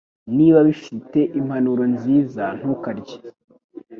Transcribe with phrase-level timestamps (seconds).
[0.37, 3.15] Niba bifite impumuro nziza, ntukarye